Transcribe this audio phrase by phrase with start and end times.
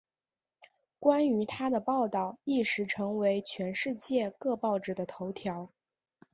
[0.99, 5.69] 关于她的报道一时成为全世界各报纸的头条。